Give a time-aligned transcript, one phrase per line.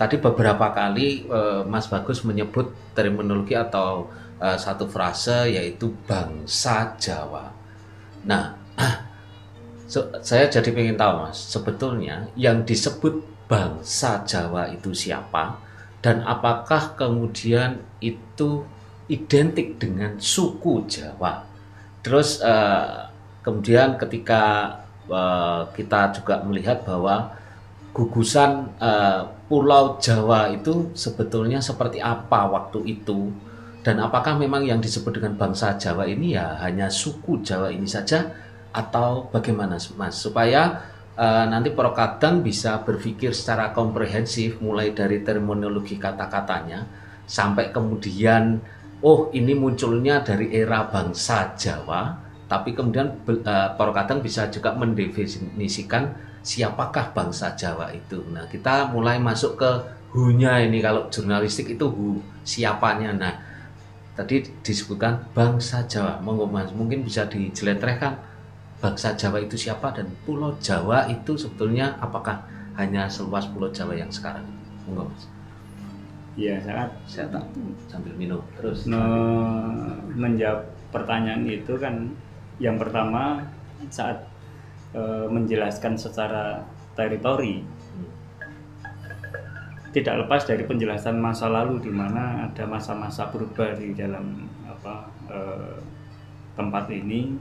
[0.00, 4.08] tadi beberapa kali uh, Mas Bagus menyebut terminologi atau
[4.40, 7.52] uh, satu frase yaitu bangsa Jawa.
[8.24, 8.56] Nah,
[9.92, 15.60] so, saya jadi ingin tahu Mas, sebetulnya yang disebut bangsa Jawa itu siapa
[16.00, 18.64] dan apakah kemudian itu
[19.12, 21.44] identik dengan suku Jawa?
[22.00, 23.04] Terus uh,
[23.44, 24.72] kemudian ketika
[25.12, 27.36] uh, kita juga melihat bahwa
[27.90, 33.30] gugusan uh, Pulau Jawa itu sebetulnya seperti apa waktu itu?
[33.80, 38.30] Dan apakah memang yang disebut dengan bangsa Jawa ini ya hanya suku Jawa ini saja?
[38.70, 40.14] Atau bagaimana Mas?
[40.14, 40.86] Supaya
[41.18, 46.86] uh, nanti Prokadang bisa berpikir secara komprehensif mulai dari terminologi kata-katanya
[47.30, 48.58] sampai kemudian
[49.06, 56.10] oh ini munculnya dari era bangsa Jawa tapi kemudian uh, Prokadang bisa juga mendefinisikan
[56.42, 58.18] siapakah bangsa Jawa itu.
[58.34, 59.70] Nah, kita mulai masuk ke
[60.10, 63.14] hunya ini kalau jurnalistik itu hu siapanya.
[63.14, 63.34] Nah,
[64.18, 66.18] tadi disebutkan bangsa Jawa.
[66.18, 68.18] Monggo Mas, mungkin bisa dijeletrehkan
[68.82, 72.42] bangsa Jawa itu siapa dan Pulau Jawa itu sebetulnya apakah
[72.74, 74.42] hanya seluas Pulau Jawa yang sekarang?
[74.90, 75.22] Monggo Mas.
[76.34, 77.46] Iya, sangat saya tak
[77.86, 78.90] sambil minum terus.
[78.90, 78.98] No,
[80.18, 82.10] menjawab pertanyaan itu kan
[82.60, 83.48] yang pertama
[83.88, 84.28] saat
[84.92, 85.00] e,
[85.32, 86.60] menjelaskan secara
[86.92, 87.64] teritori
[89.90, 95.40] tidak lepas dari penjelasan masa lalu di mana ada masa-masa berubah di dalam apa e,
[96.54, 97.34] tempat ini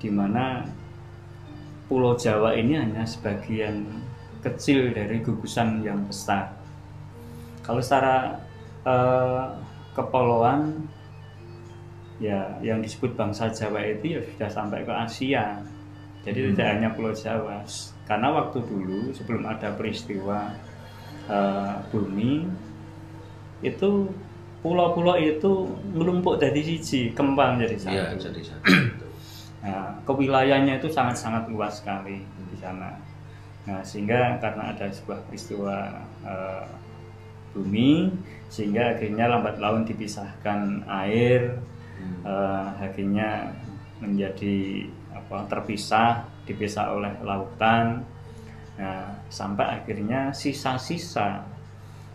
[0.00, 0.64] di mana
[1.86, 3.86] Pulau Jawa ini hanya sebagian
[4.42, 6.54] kecil dari gugusan yang besar.
[7.62, 8.42] Kalau secara
[8.82, 8.94] e,
[9.94, 10.86] kepulauan
[12.16, 15.60] ya yang disebut bangsa Jawa itu ya sudah sampai ke Asia
[16.26, 16.48] jadi hmm.
[16.52, 17.62] tidak hanya Pulau Jawa.
[18.02, 20.50] Karena waktu dulu sebelum ada peristiwa
[21.30, 22.50] uh, bumi
[23.62, 24.10] itu
[24.60, 27.94] pulau-pulau itu melumpuk dari siji, kembang jadi satu.
[27.94, 28.66] Iya, jadi satu.
[29.64, 32.98] nah, kewilayahannya itu sangat-sangat luas sekali di sana.
[33.70, 36.66] Nah, sehingga karena ada sebuah peristiwa uh,
[37.54, 38.10] bumi,
[38.50, 41.75] sehingga akhirnya lambat laun dipisahkan air, hmm.
[42.24, 43.54] Uh, akhirnya
[44.00, 44.86] menjadi
[45.16, 48.04] apa terpisah dipisah oleh lautan
[48.76, 51.40] nah sampai akhirnya sisa-sisa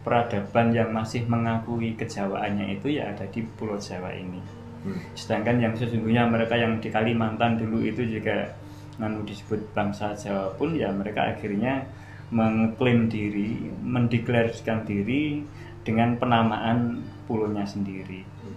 [0.00, 4.40] peradaban yang masih mengakui kejawaannya itu ya ada di Pulau Jawa ini
[4.88, 5.12] hmm.
[5.12, 8.56] sedangkan yang sesungguhnya mereka yang di Kalimantan dulu itu juga
[8.96, 11.84] nanu disebut bangsa Jawa pun ya mereka akhirnya
[12.32, 15.44] mengklaim diri mendeklarasikan diri
[15.84, 18.55] dengan penamaan pulaunya sendiri hmm.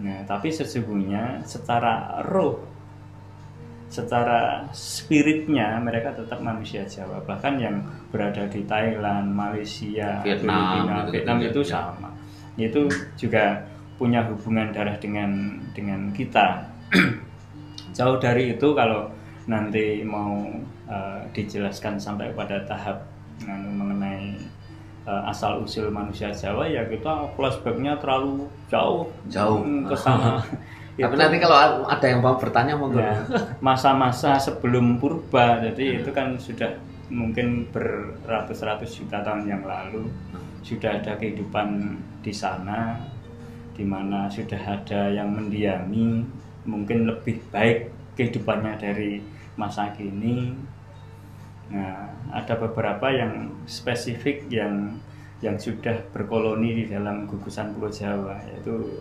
[0.00, 2.70] Nah tapi sesungguhnya secara roh
[3.90, 7.26] secara spiritnya mereka tetap manusia Jawa.
[7.26, 7.82] Bahkan yang
[8.14, 11.68] berada di Thailand, Malaysia, Vietnam, Filipina, gitu, Vietnam itu ya.
[11.68, 12.10] sama.
[12.54, 12.82] Itu
[13.18, 13.66] juga
[13.98, 16.70] punya hubungan darah dengan dengan kita.
[17.98, 19.10] Jauh dari itu kalau
[19.50, 20.46] nanti mau
[20.86, 23.02] uh, dijelaskan sampai pada tahap
[23.42, 24.38] uh, mengenai
[25.26, 29.10] asal usul manusia Jawa ya kita flashbacknya terlalu jauh.
[29.26, 29.62] Jauh.
[29.86, 30.40] Ke sana.
[31.00, 33.24] Tapi nanti kalau ada yang mau bertanya mau ya,
[33.64, 35.98] masa-masa sebelum purba, jadi hmm.
[36.04, 36.76] itu kan sudah
[37.08, 40.04] mungkin beratus-ratus juta tahun yang lalu.
[40.06, 40.48] Hmm.
[40.60, 43.00] sudah ada kehidupan di sana,
[43.72, 46.20] di mana sudah ada yang mendiami,
[46.68, 47.88] mungkin lebih baik
[48.20, 49.24] kehidupannya dari
[49.56, 50.52] masa kini.
[51.70, 54.98] Nah, ada beberapa yang spesifik yang
[55.40, 59.00] yang sudah berkoloni di dalam gugusan Pulau Jawa, yaitu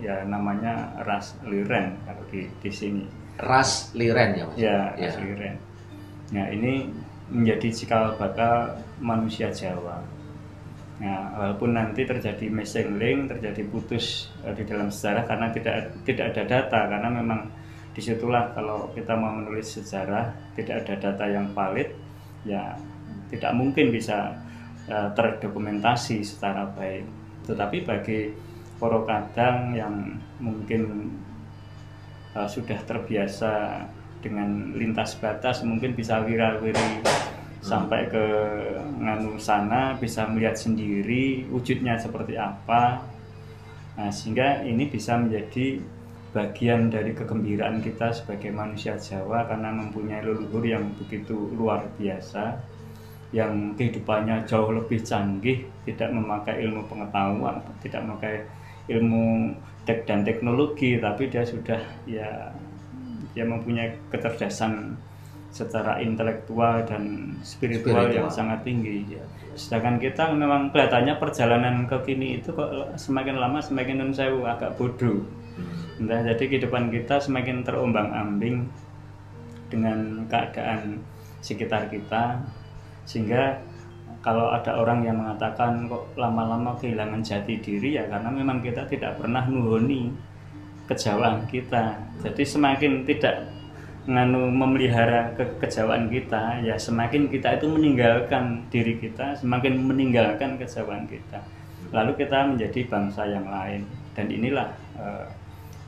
[0.00, 3.04] ya namanya ras liren kalau di di sini.
[3.38, 4.56] Ras liren ya mas?
[4.58, 5.22] Ya, ras ya.
[5.22, 5.54] liren.
[6.34, 6.90] Nah ini
[7.28, 10.00] menjadi cikal bakal manusia Jawa.
[10.98, 16.34] Nah, walaupun nanti terjadi missing link, terjadi putus uh, di dalam sejarah karena tidak tidak
[16.34, 17.46] ada data karena memang
[17.98, 21.90] di situlah kalau kita mau menulis sejarah tidak ada data yang valid
[22.46, 22.78] ya
[23.26, 24.38] tidak mungkin bisa
[24.86, 27.02] uh, terdokumentasi secara baik.
[27.42, 28.30] Tetapi bagi
[28.78, 31.10] poro kadang yang mungkin
[32.38, 33.82] uh, sudah terbiasa
[34.22, 37.66] dengan lintas batas mungkin bisa wira-wiri hmm.
[37.66, 38.24] sampai ke
[39.02, 43.02] nganu sana bisa melihat sendiri wujudnya seperti apa
[43.94, 45.82] nah sehingga ini bisa menjadi
[46.38, 52.54] bagian dari kegembiraan kita sebagai manusia Jawa karena mempunyai leluhur yang begitu luar biasa
[53.34, 58.46] yang kehidupannya jauh lebih canggih tidak memakai ilmu pengetahuan tidak memakai
[58.86, 59.50] ilmu
[59.82, 62.54] tek dan teknologi tapi dia sudah ya
[63.34, 64.94] dia mempunyai kecerdasan
[65.58, 68.14] secara intelektual dan spiritual, Spiritual.
[68.14, 69.18] yang sangat tinggi.
[69.18, 69.24] Ya.
[69.58, 74.78] Sedangkan kita memang kelihatannya perjalanan ke kini itu kok semakin lama semakin nun sewu agak
[74.78, 75.26] bodoh.
[75.58, 76.06] Hmm.
[76.06, 78.70] Entah jadi kehidupan kita semakin terombang-ambing
[79.66, 81.02] dengan keadaan
[81.42, 82.38] sekitar kita
[83.02, 83.58] sehingga
[84.22, 89.18] kalau ada orang yang mengatakan kok lama-lama kehilangan jati diri ya karena memang kita tidak
[89.18, 90.10] pernah nuhoni
[90.86, 91.98] kejauhan kita.
[92.22, 93.57] Jadi semakin tidak
[94.08, 101.04] nganu memelihara ke kejauhan kita ya semakin kita itu meninggalkan diri kita semakin meninggalkan kejauhan
[101.04, 101.44] kita
[101.92, 103.84] lalu kita menjadi bangsa yang lain
[104.16, 105.28] dan inilah eh,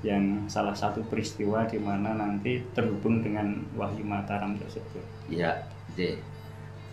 [0.00, 5.62] yang salah satu peristiwa di mana nanti terhubung dengan Wahyu Mataram tersebut Ya,
[5.94, 6.16] J.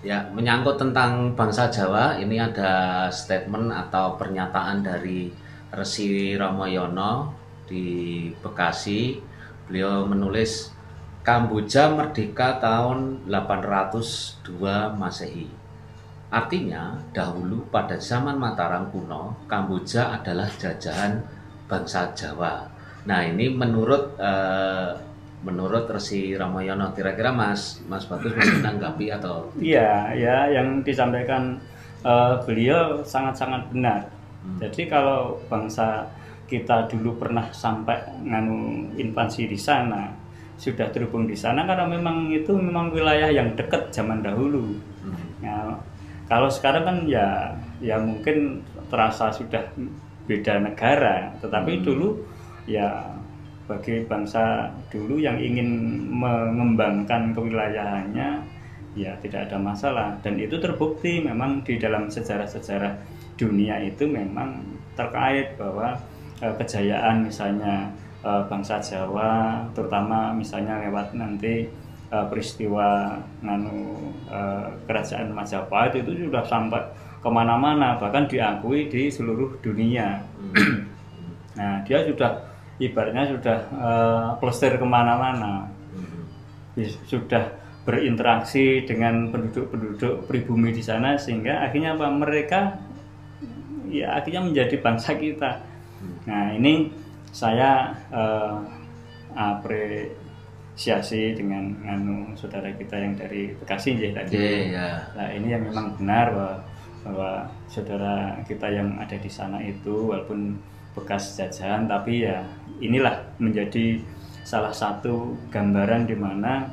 [0.05, 5.33] Ya, menyangkut tentang bangsa Jawa, ini ada statement atau pernyataan dari
[5.73, 7.33] Resi Ramayana
[7.65, 9.17] di Bekasi.
[9.65, 10.76] Beliau menulis
[11.27, 15.51] Kamboja merdeka tahun 802 Masehi.
[16.31, 21.19] Artinya, dahulu pada zaman Mataram kuno, Kamboja adalah jajahan
[21.67, 22.63] bangsa Jawa.
[23.03, 24.95] Nah, ini menurut eh,
[25.43, 31.59] menurut Resi Ramayana kira-kira Mas Mas Bagus mau menanggapi atau iya ya yang disampaikan
[32.01, 34.01] eh, beliau sangat-sangat benar
[34.37, 34.63] Hmm.
[34.63, 36.07] jadi kalau bangsa
[36.47, 40.07] kita dulu pernah sampai nganu invasi di sana
[40.57, 44.73] sudah terhubung di sana karena memang itu memang wilayah yang dekat zaman dahulu
[45.07, 45.23] Hmm.
[45.39, 45.55] Ya,
[46.27, 48.59] kalau sekarang kan ya ya mungkin
[48.91, 49.63] terasa sudah
[50.27, 51.83] beda negara, tetapi Hmm.
[51.87, 52.07] dulu
[52.67, 53.07] ya
[53.67, 55.69] bagi bangsa dulu yang ingin
[56.11, 58.43] mengembangkan kewilayahannya
[58.95, 62.95] ya tidak ada masalah dan itu terbukti memang di dalam sejarah-sejarah
[63.37, 64.63] dunia itu memang
[64.97, 65.93] terkait bahwa
[66.41, 67.91] eh, kejayaan misalnya
[68.23, 71.67] eh, bangsa Jawa terutama misalnya lewat nanti
[72.07, 73.97] eh, peristiwa nganu
[74.29, 76.81] eh, kerajaan Majapahit itu sudah sampai
[77.17, 80.21] ke mana-mana bahkan diakui di seluruh dunia.
[80.37, 80.85] Hmm.
[81.57, 82.45] nah dia sudah
[82.77, 85.67] ibaratnya sudah eh, plesir ke mana-mana.
[85.91, 86.85] Hmm.
[87.09, 92.05] Sudah berinteraksi dengan penduduk-penduduk pribumi di sana sehingga akhirnya apa?
[92.11, 92.59] Mereka
[93.87, 95.63] ya akhirnya menjadi bangsa kita.
[96.27, 96.91] Nah ini
[97.37, 98.55] saya eh,
[99.37, 105.05] apresiasi dengan anu saudara kita yang dari Bekasi ya tadi ya.
[105.13, 106.55] Nah ini yang memang benar bahwa,
[107.05, 107.31] bahwa
[107.69, 110.57] saudara kita yang ada di sana itu walaupun
[110.97, 112.41] bekas jajahan tapi ya
[112.81, 114.01] inilah menjadi
[114.41, 116.65] salah satu gambaran di mana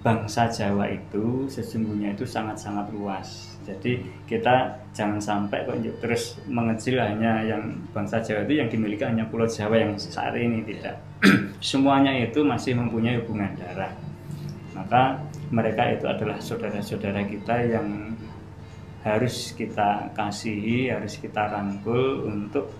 [0.00, 3.56] bangsa Jawa itu sesungguhnya itu sangat-sangat luas.
[3.64, 9.28] Jadi kita jangan sampai kok terus mengecil hanya yang bangsa Jawa itu yang dimiliki hanya
[9.28, 10.96] Pulau Jawa yang saat ini tidak.
[11.60, 13.92] Semuanya itu masih mempunyai hubungan darah
[14.80, 15.20] maka
[15.52, 18.16] mereka itu adalah saudara-saudara kita yang
[19.04, 22.72] harus kita kasihi, harus kita rangkul untuk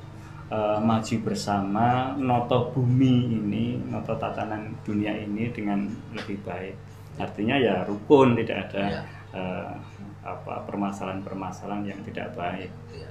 [0.49, 5.85] eh, maju bersama noto bumi ini, noto tatanan dunia ini dengan
[6.17, 6.77] lebih baik.
[7.19, 9.03] Artinya ya rukun, tidak ada Iya.
[9.35, 9.73] eh,
[10.21, 12.71] apa permasalahan-permasalahan yang tidak baik.
[12.93, 13.11] Ya.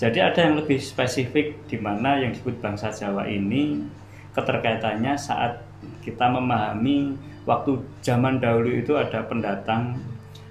[0.00, 3.84] Jadi ada yang lebih spesifik di mana yang disebut bangsa Jawa ini
[4.32, 5.60] keterkaitannya saat
[6.02, 10.00] kita memahami waktu zaman dahulu itu ada pendatang,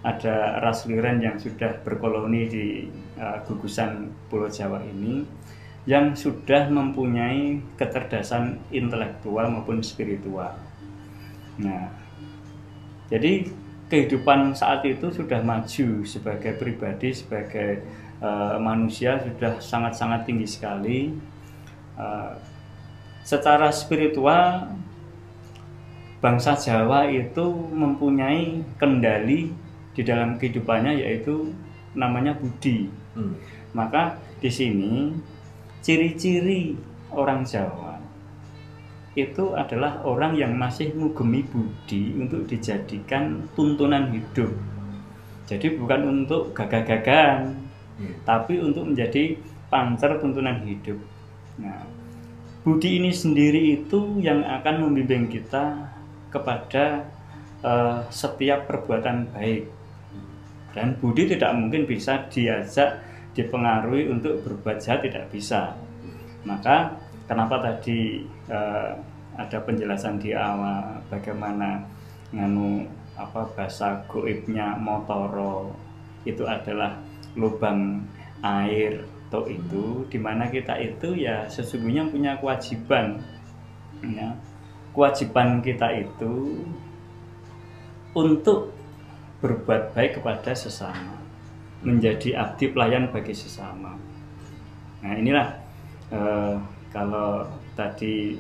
[0.06, 2.66] ada ras liren yang sudah berkoloni di
[3.20, 5.26] uh, gugusan Pulau Jawa ini
[5.90, 10.54] yang sudah mempunyai kecerdasan intelektual maupun spiritual.
[11.58, 11.90] Nah,
[13.12, 13.44] jadi
[13.92, 17.84] kehidupan saat itu sudah maju sebagai pribadi, sebagai
[18.24, 21.12] eh, manusia sudah sangat-sangat tinggi sekali.
[22.00, 22.34] Eh,
[23.28, 24.72] secara spiritual,
[26.24, 29.52] bangsa Jawa itu mempunyai kendali
[29.92, 31.52] di dalam kehidupannya yaitu
[31.92, 32.88] namanya budi.
[33.12, 33.36] Hmm.
[33.76, 35.12] Maka di sini
[35.84, 36.80] ciri-ciri
[37.12, 37.91] orang Jawa
[39.12, 44.56] itu adalah orang yang masih mengugemi budi untuk dijadikan tuntunan hidup.
[45.52, 47.60] Jadi bukan untuk gagah-gagahan,
[48.02, 48.18] Hmm.
[48.26, 49.38] tapi untuk menjadi
[49.70, 50.98] pancer tuntunan hidup.
[51.62, 51.86] Nah,
[52.66, 55.92] budi ini sendiri itu yang akan membimbing kita
[56.34, 57.06] kepada
[57.62, 59.70] eh, setiap perbuatan baik.
[60.74, 63.06] Dan budi tidak mungkin bisa diajak,
[63.38, 65.78] dipengaruhi untuk berbuat jahat tidak bisa.
[66.42, 66.98] Maka
[67.32, 68.92] kenapa tadi eh,
[69.40, 71.80] ada penjelasan di awal bagaimana
[72.36, 72.84] nganu
[73.16, 75.72] apa bahasa goibnya motoro
[76.28, 77.00] itu adalah
[77.40, 78.04] lubang
[78.44, 83.24] air to itu di mana kita itu ya sesungguhnya punya kewajiban
[84.04, 84.36] ya
[84.92, 86.68] kewajiban kita itu
[88.12, 88.76] untuk
[89.40, 91.18] berbuat baik kepada sesama,
[91.82, 93.96] menjadi abdi pelayan bagi sesama.
[95.02, 95.48] Nah inilah
[96.14, 96.56] eh,
[96.92, 98.36] kalau tadi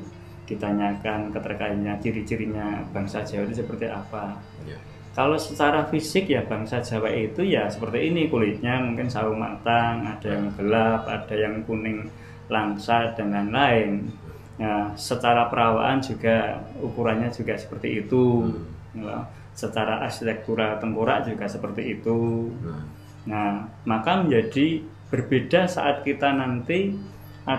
[0.45, 4.35] ditanyakan keterkaitannya ciri-cirinya bangsa Jawa itu seperti apa.
[4.67, 4.75] Ya.
[5.11, 10.27] Kalau secara fisik ya bangsa Jawa itu ya seperti ini kulitnya mungkin sawo matang, ada
[10.27, 12.07] yang gelap, ada yang kuning
[12.51, 14.11] langsa dan lain-lain.
[14.59, 18.51] Nah, secara perawaan juga ukurannya juga seperti itu.
[18.51, 19.03] Hmm.
[19.03, 19.17] Ya,
[19.55, 22.51] secara arsitektura tengkorak juga seperti itu.
[22.59, 22.83] Hmm.
[23.27, 23.51] Nah,
[23.87, 26.95] maka menjadi berbeda saat kita nanti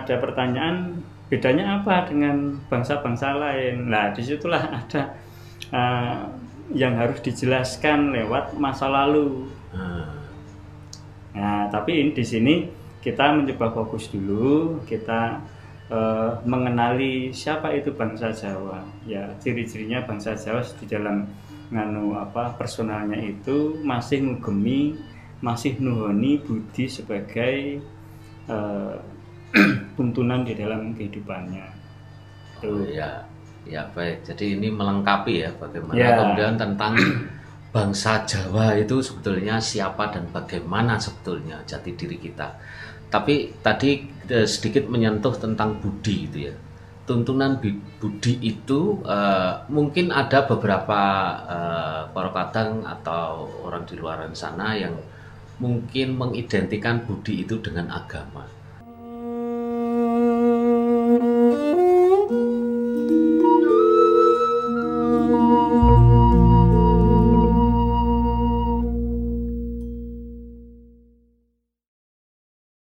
[0.01, 3.89] ada pertanyaan bedanya apa dengan bangsa-bangsa lain.
[3.89, 5.17] Nah, di situlah ada
[5.73, 6.29] uh,
[6.73, 9.49] yang harus dijelaskan lewat masa lalu.
[9.73, 10.05] Hmm.
[11.33, 12.69] Nah, tapi di sini
[13.01, 15.41] kita mencoba fokus dulu, kita
[15.89, 18.85] uh, mengenali siapa itu bangsa Jawa.
[19.09, 21.25] Ya, ciri-cirinya bangsa Jawa di dalam
[21.73, 24.93] nganu apa personalnya itu masih ngugemi,
[25.41, 27.81] masih nuhoni budi sebagai
[28.45, 29.01] uh,
[29.97, 31.65] tuntunan di dalam kehidupannya.
[32.59, 32.81] Tuh.
[32.81, 33.21] Oh, ya,
[33.69, 34.25] ya baik.
[34.25, 36.17] Jadi ini melengkapi ya bagaimana ya.
[36.17, 36.93] kemudian tentang
[37.75, 42.53] bangsa Jawa itu sebetulnya siapa dan bagaimana sebetulnya jati diri kita
[43.13, 46.55] tapi tadi eh, sedikit menyentuh tentang budi itu ya
[47.03, 47.59] tuntunan
[47.99, 51.01] budi itu uh, mungkin ada beberapa
[51.43, 54.95] uh, para kadang atau orang di luar sana yang
[55.59, 58.47] mungkin mengidentikan budi itu dengan agama